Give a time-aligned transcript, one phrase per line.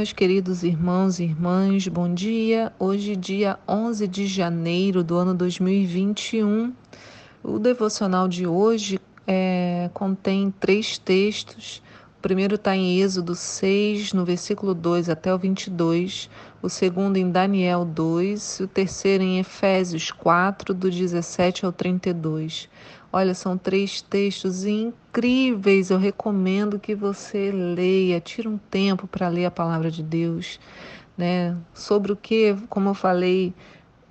[0.00, 2.72] meus queridos irmãos e irmãs, bom dia.
[2.78, 6.72] Hoje, dia 11 de janeiro do ano 2021.
[7.42, 11.82] O devocional de hoje é, contém três textos.
[12.16, 16.30] O primeiro está em Êxodo 6, no versículo 2 até o 22.
[16.62, 18.60] O segundo em Daniel 2.
[18.60, 22.70] E o terceiro em Efésios 4, do 17 ao 32.
[23.12, 25.90] Olha, são três textos incríveis.
[25.90, 30.60] Eu recomendo que você leia, tire um tempo para ler a palavra de Deus,
[31.18, 31.56] né?
[31.74, 33.52] Sobre o que, como eu falei,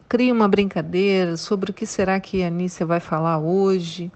[0.09, 4.12] crie uma brincadeira sobre o que será que a Anícia vai falar hoje.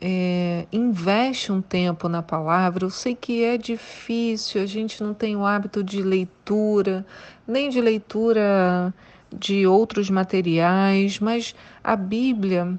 [0.00, 2.84] É, investe um tempo na palavra.
[2.86, 7.06] Eu sei que é difícil, a gente não tem o hábito de leitura,
[7.46, 8.94] nem de leitura
[9.34, 12.78] de outros materiais, mas a Bíblia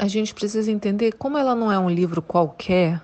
[0.00, 3.02] a gente precisa entender como ela não é um livro qualquer.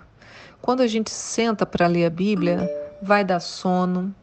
[0.62, 2.70] Quando a gente senta para ler a Bíblia,
[3.02, 4.14] vai dar sono,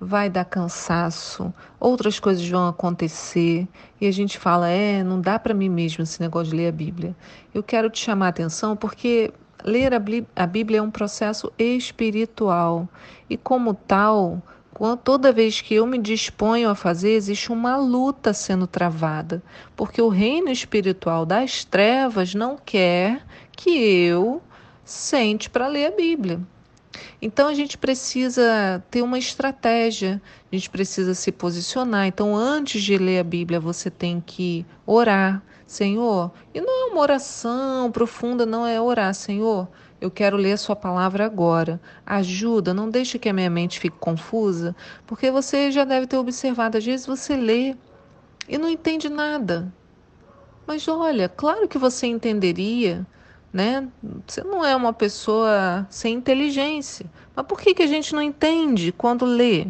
[0.00, 3.68] vai dar cansaço, outras coisas vão acontecer
[4.00, 6.72] e a gente fala: é, não dá para mim mesmo esse negócio de ler a
[6.72, 7.14] Bíblia.
[7.52, 9.30] Eu quero te chamar a atenção porque
[9.62, 12.88] ler a Bíblia é um processo espiritual
[13.28, 14.42] e, como tal,
[15.04, 19.42] toda vez que eu me disponho a fazer, existe uma luta sendo travada,
[19.76, 24.42] porque o reino espiritual das trevas não quer que eu
[24.84, 26.40] sente para ler a Bíblia.
[27.20, 32.06] Então a gente precisa ter uma estratégia, a gente precisa se posicionar.
[32.06, 36.32] Então, antes de ler a Bíblia, você tem que orar, Senhor.
[36.52, 39.68] E não é uma oração profunda, não é orar, Senhor.
[40.02, 41.80] Eu quero ler a sua palavra agora.
[42.04, 44.74] Ajuda, não deixe que a minha mente fique confusa,
[45.06, 47.76] porque você já deve ter observado, às vezes você lê
[48.48, 49.72] e não entende nada.
[50.66, 53.06] Mas olha, claro que você entenderia,
[53.52, 53.88] né?
[54.26, 57.06] Você não é uma pessoa sem inteligência.
[57.36, 59.68] Mas por que, que a gente não entende quando lê?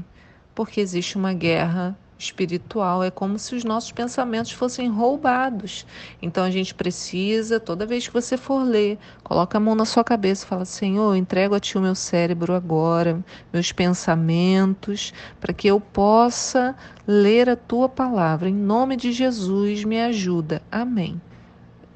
[0.55, 5.87] Porque existe uma guerra espiritual, é como se os nossos pensamentos fossem roubados.
[6.21, 10.05] Então a gente precisa, toda vez que você for ler, coloca a mão na sua
[10.05, 13.23] cabeça e fala: Senhor, entrego a Ti o meu cérebro agora,
[13.53, 18.49] meus pensamentos, para que eu possa ler a Tua palavra.
[18.49, 20.63] Em nome de Jesus, me ajuda.
[20.71, 21.21] Amém.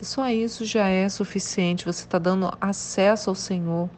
[0.00, 1.86] Só isso já é suficiente.
[1.86, 3.88] Você está dando acesso ao Senhor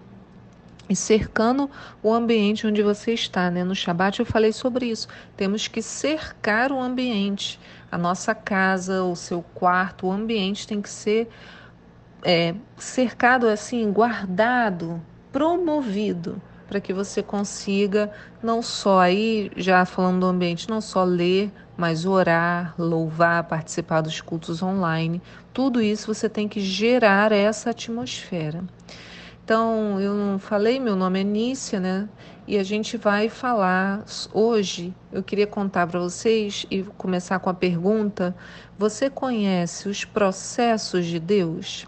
[0.89, 1.71] e cercando
[2.03, 3.51] o ambiente onde você está.
[3.51, 3.63] Né?
[3.63, 5.09] No Shabat eu falei sobre isso.
[5.37, 7.61] Temos que cercar o ambiente.
[7.91, 11.29] A nossa casa, o seu quarto, o ambiente tem que ser
[12.23, 15.01] é, cercado assim, guardado,
[15.33, 18.13] promovido, para que você consiga
[18.43, 24.21] não só aí, já falando do ambiente, não só ler, mas orar, louvar, participar dos
[24.21, 25.23] cultos online.
[25.53, 28.65] Tudo isso você tem que gerar essa atmosfera.
[29.49, 32.07] Então, eu não falei, meu nome é Nícia, né?
[32.47, 34.95] E a gente vai falar hoje.
[35.11, 38.37] Eu queria contar para vocês e começar com a pergunta:
[38.79, 41.87] você conhece os processos de Deus?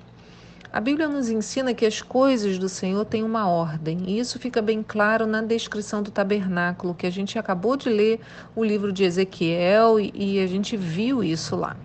[0.73, 4.63] A Bíblia nos ensina que as coisas do Senhor têm uma ordem, e isso fica
[4.63, 8.21] bem claro na descrição do tabernáculo, que a gente acabou de ler
[8.57, 11.77] o livro de Ezequiel e, e a gente viu isso lá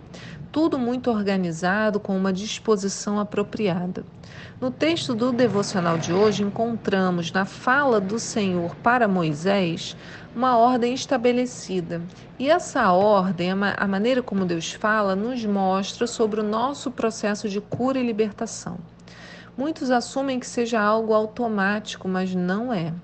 [0.56, 4.06] tudo muito organizado, com uma disposição apropriada.
[4.58, 9.94] No texto do devocional de hoje, encontramos na fala do Senhor para Moisés
[10.34, 12.00] uma ordem estabelecida.
[12.38, 17.60] E essa ordem, a maneira como Deus fala, nos mostra sobre o nosso processo de
[17.60, 18.78] cura e libertação.
[19.58, 22.94] Muitos assumem que seja algo automático, mas não é.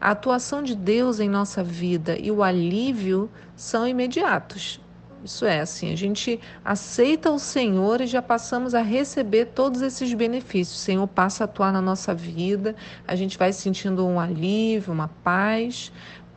[0.00, 4.80] A atuação de Deus em nossa vida e o alívio são imediatos.
[5.24, 10.12] Isso é assim, a gente aceita o Senhor e já passamos a receber todos esses
[10.14, 10.78] benefícios.
[10.78, 15.08] O Senhor passa a atuar na nossa vida, a gente vai sentindo um alívio, uma
[15.24, 15.90] paz.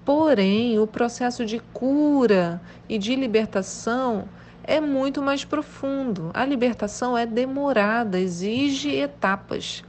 [0.04, 4.28] Porém, o processo de cura e de libertação
[4.64, 6.32] é muito mais profundo.
[6.34, 9.84] A libertação é demorada, exige etapas.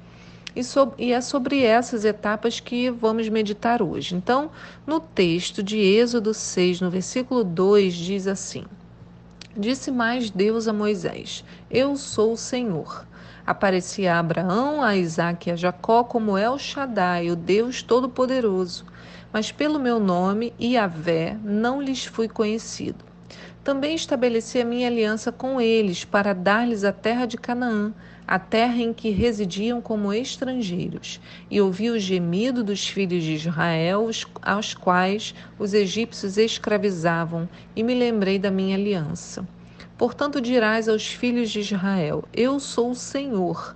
[0.55, 0.61] E,
[0.99, 4.15] e, é sobre essas etapas que vamos meditar hoje.
[4.15, 4.51] Então,
[4.87, 8.65] no texto de Êxodo 6, no versículo 2, diz assim:
[9.57, 13.05] Disse mais Deus a Moisés: Eu sou o Senhor.
[13.45, 18.87] Aparecia a Abraão, a Isaque e a Jacó como El Shaddai, o Deus Todo-Poderoso.
[19.33, 23.05] Mas pelo meu nome, Yahvé, não lhes fui conhecido.
[23.65, 27.93] Também estabeleci a minha aliança com eles para dar-lhes a terra de Canaã,
[28.31, 34.09] a terra em que residiam como estrangeiros, e ouvi o gemido dos filhos de Israel,
[34.41, 39.45] aos quais os egípcios escravizavam, e me lembrei da minha aliança.
[39.99, 43.75] Portanto, dirás aos filhos de Israel: Eu sou o Senhor.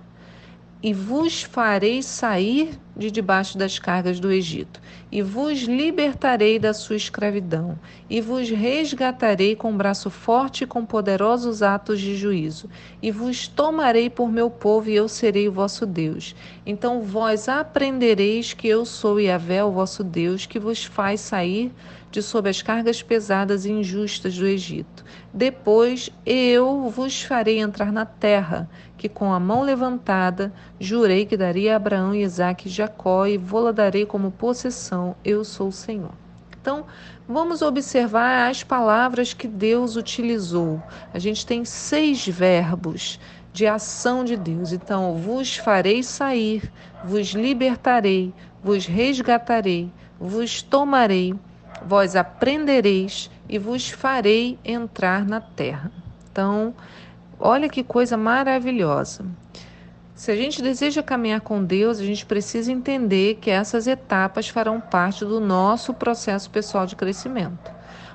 [0.81, 4.81] e vos farei sair de debaixo das cargas do Egito,
[5.11, 7.77] e vos libertarei da sua escravidão,
[8.09, 12.69] e vos resgatarei com braço forte e com poderosos atos de juízo,
[13.01, 16.35] e vos tomarei por meu povo, e eu serei o vosso Deus.
[16.65, 21.71] Então vós aprendereis que eu sou Yahvé, o vosso Deus, que vos faz sair
[22.15, 25.03] de sob as cargas pesadas e injustas do Egito.
[25.33, 31.73] Depois eu vos farei entrar na terra, que com a mão levantada jurei que daria
[31.73, 32.84] a Abraão, Isaque e Jacó,
[33.27, 35.15] e vou-la darei como possessão.
[35.23, 36.11] Eu sou o Senhor.
[36.59, 36.85] Então,
[37.27, 40.81] vamos observar as palavras que Deus utilizou.
[41.13, 43.19] A gente tem seis verbos
[43.53, 44.71] de ação de Deus.
[44.71, 46.71] Então, vos farei sair,
[47.03, 48.33] vos libertarei,
[48.63, 51.35] vos resgatarei, vos tomarei
[51.83, 55.91] vós aprendereis e vos farei entrar na terra.
[56.31, 56.73] Então,
[57.39, 59.25] olha que coisa maravilhosa.
[60.15, 64.79] Se a gente deseja caminhar com Deus, a gente precisa entender que essas etapas farão
[64.79, 67.69] parte do nosso processo pessoal de crescimento.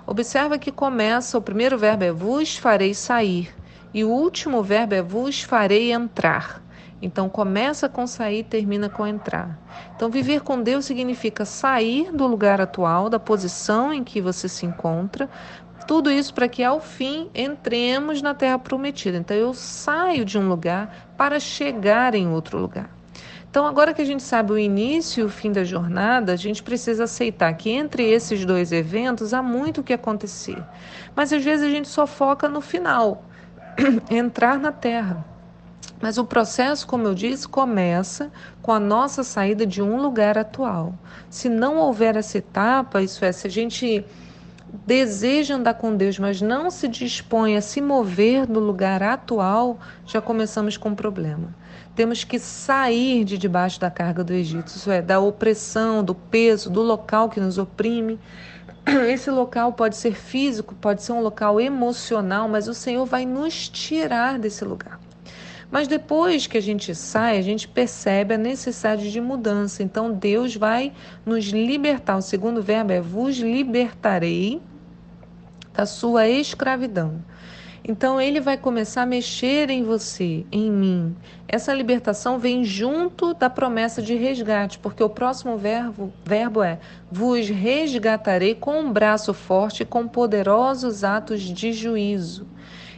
[0.06, 3.54] Observa que começa, o primeiro verbo é vos farei sair
[3.92, 6.62] e o último verbo é vos farei entrar.
[7.02, 9.58] Então começa com sair, termina com entrar.
[9.94, 14.64] Então viver com Deus significa sair do lugar atual, da posição em que você se
[14.64, 15.28] encontra,
[15.86, 19.18] tudo isso para que ao fim entremos na terra prometida.
[19.18, 22.90] Então eu saio de um lugar para chegar em outro lugar.
[23.50, 26.62] Então, agora que a gente sabe o início e o fim da jornada, a gente
[26.62, 30.62] precisa aceitar que entre esses dois eventos há muito o que acontecer.
[31.16, 33.24] Mas às vezes a gente só foca no final
[34.08, 35.24] entrar na terra.
[36.00, 38.30] Mas o processo, como eu disse, começa
[38.62, 40.94] com a nossa saída de um lugar atual.
[41.28, 44.04] Se não houver essa etapa, isso é, se a gente
[44.86, 50.20] deseja andar com Deus, mas não se dispõe a se mover do lugar atual, já
[50.20, 51.54] começamos com um problema.
[51.94, 56.70] Temos que sair de debaixo da carga do Egito, isso é, da opressão, do peso,
[56.70, 58.18] do local que nos oprime.
[59.08, 63.68] Esse local pode ser físico, pode ser um local emocional, mas o Senhor vai nos
[63.68, 64.98] tirar desse lugar.
[65.70, 69.82] Mas depois que a gente sai, a gente percebe a necessidade de mudança.
[69.82, 70.92] Então Deus vai
[71.24, 72.16] nos libertar.
[72.16, 74.60] O segundo verbo é vos libertarei
[75.72, 77.22] da sua escravidão.
[77.82, 81.16] Então ele vai começar a mexer em você, em mim.
[81.48, 86.78] Essa libertação vem junto da promessa de resgate, porque o próximo verbo, verbo é:
[87.10, 92.46] vos resgatarei com um braço forte e com poderosos atos de juízo.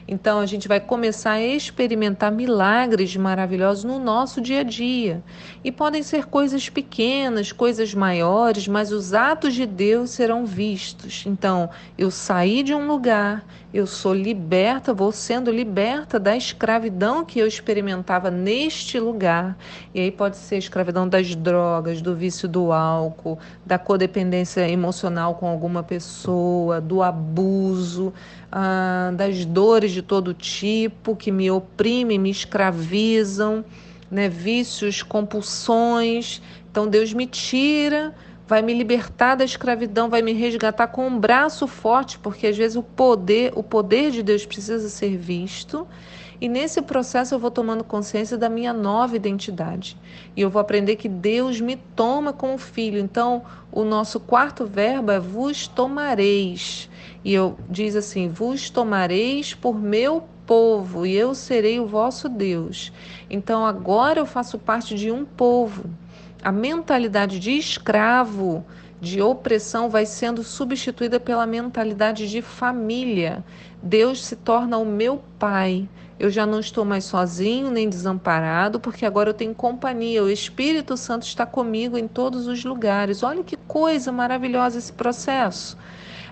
[0.06, 5.22] Então a gente vai começar a experimentar milagres maravilhosos no nosso dia a dia.
[5.64, 11.24] E podem ser coisas pequenas, coisas maiores, mas os atos de Deus serão vistos.
[11.26, 17.38] Então, eu saí de um lugar, eu sou liberta, vou sendo liberta da escravidão que
[17.38, 19.56] eu experimentava neste lugar.
[19.94, 25.36] E aí pode ser a escravidão das drogas, do vício do álcool, da codependência emocional
[25.36, 28.12] com alguma pessoa, do abuso,
[28.50, 33.64] ah, das dores de todo tipo que me oprimem, me escravizam,
[34.10, 34.28] né?
[34.28, 36.40] vícios, compulsões.
[36.70, 38.14] Então Deus me tira
[38.52, 42.76] vai me libertar da escravidão, vai me resgatar com um braço forte, porque às vezes
[42.76, 45.88] o poder, o poder de Deus precisa ser visto.
[46.38, 49.96] E nesse processo eu vou tomando consciência da minha nova identidade.
[50.36, 52.98] E eu vou aprender que Deus me toma como filho.
[52.98, 56.90] Então, o nosso quarto verbo é vos tomareis.
[57.24, 62.92] E eu diz assim: vos tomareis por meu povo, e eu serei o vosso Deus.
[63.30, 65.88] Então agora eu faço parte de um povo
[66.42, 68.64] a mentalidade de escravo,
[69.00, 73.44] de opressão, vai sendo substituída pela mentalidade de família.
[73.80, 75.88] Deus se torna o meu pai.
[76.18, 80.22] Eu já não estou mais sozinho nem desamparado, porque agora eu tenho companhia.
[80.22, 83.22] O Espírito Santo está comigo em todos os lugares.
[83.22, 85.76] Olha que coisa maravilhosa esse processo.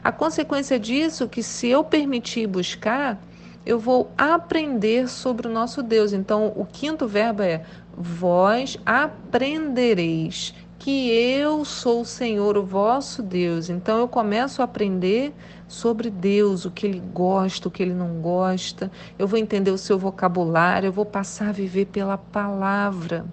[0.02, 3.20] A consequência disso é que se eu permitir buscar,
[3.66, 6.12] eu vou aprender sobre o nosso Deus.
[6.12, 7.64] Então, o quinto verbo é
[7.96, 13.68] vós aprendereis que eu sou o Senhor, o vosso Deus.
[13.68, 15.34] Então eu começo a aprender
[15.68, 18.90] sobre Deus, o que ele gosta, o que ele não gosta.
[19.18, 23.26] Eu vou entender o seu vocabulário, eu vou passar a viver pela palavra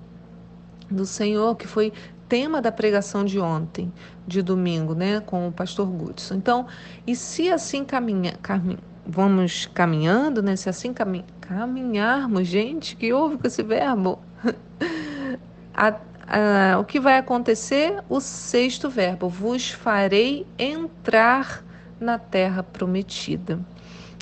[0.92, 1.94] do Senhor, que foi
[2.28, 3.92] tema da pregação de ontem,
[4.26, 6.36] de domingo, né, com o pastor Gudson.
[6.36, 6.68] Então,
[7.06, 10.56] e se assim caminha, caminha vamos caminhando, né?
[10.56, 14.20] Se assim camin caminharmos, gente, que houve com esse verbo?
[15.74, 15.96] a,
[16.28, 18.04] a, o que vai acontecer?
[18.10, 21.64] O sexto verbo: vos farei entrar
[22.00, 23.60] na terra prometida.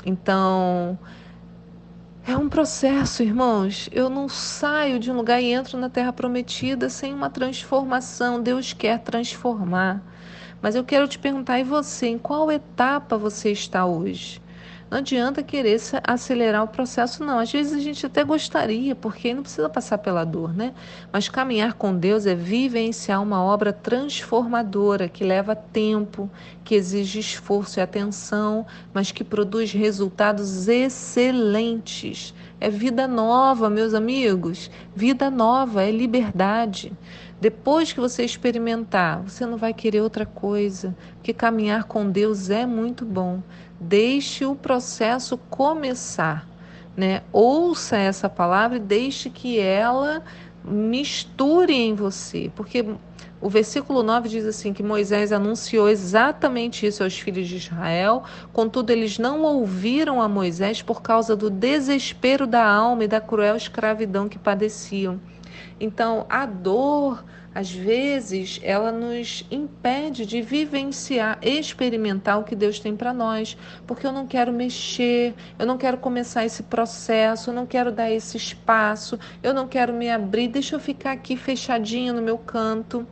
[0.06, 0.98] Então,
[2.28, 3.88] É um processo, irmãos.
[3.92, 8.42] Eu não saio de um lugar e entro na terra prometida sem uma transformação.
[8.42, 10.02] Deus quer transformar.
[10.60, 14.42] Mas eu quero te perguntar, e você, em qual etapa você está hoje?
[14.90, 17.40] Não adianta querer acelerar o processo, não.
[17.40, 20.74] Às vezes a gente até gostaria, porque não precisa passar pela dor, né?
[21.12, 26.30] Mas caminhar com Deus é vivenciar uma obra transformadora que leva tempo,
[26.64, 32.34] que exige esforço e atenção, mas que produz resultados excelentes.
[32.60, 34.72] É vida nova, meus amigos.
[34.96, 36.92] Vida nova é liberdade.
[37.40, 42.66] Depois que você experimentar, você não vai querer outra coisa, porque caminhar com Deus é
[42.66, 43.42] muito bom.
[43.80, 46.48] Deixe o processo começar,
[46.96, 47.24] né?
[47.32, 50.24] Ouça essa palavra e deixe que ela
[50.64, 52.86] misture em você, porque
[53.46, 58.90] o versículo 9 diz assim: que Moisés anunciou exatamente isso aos filhos de Israel, contudo,
[58.90, 64.28] eles não ouviram a Moisés por causa do desespero da alma e da cruel escravidão
[64.28, 65.22] que padeciam.
[65.80, 67.24] Então, a dor,
[67.54, 74.08] às vezes, ela nos impede de vivenciar, experimentar o que Deus tem para nós, porque
[74.08, 78.38] eu não quero mexer, eu não quero começar esse processo, eu não quero dar esse
[78.38, 83.06] espaço, eu não quero me abrir, deixa eu ficar aqui fechadinho no meu canto.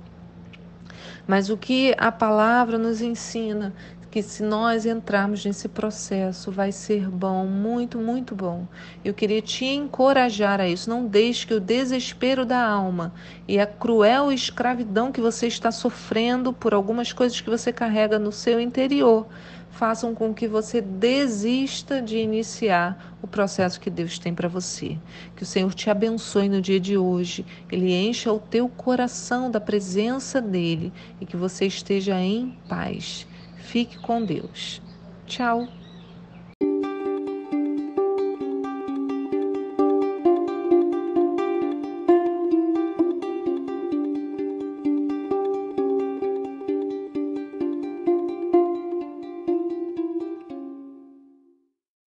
[1.28, 3.74] Mas o que a palavra nos ensina
[4.14, 8.68] que se nós entrarmos nesse processo vai ser bom, muito, muito bom.
[9.04, 10.88] Eu queria te encorajar a isso.
[10.88, 13.12] Não deixe que o desespero da alma
[13.48, 18.32] e a cruel escravidão que você está sofrendo por algumas coisas que você carrega no
[18.32, 19.26] seu interior
[19.74, 25.02] façam com que você desista de iniciar o processo que Deus tem para você.
[25.36, 29.60] Que o Senhor te abençoe no dia de hoje, Ele encha o teu coração da
[29.60, 33.28] presença dEle e que você esteja em paz.
[33.56, 34.82] Fique com Deus.
[35.26, 35.83] Tchau.